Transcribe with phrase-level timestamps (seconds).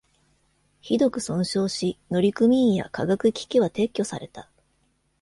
[0.79, 4.49] ひどく損傷し、乗組員や科学機器は撤去された。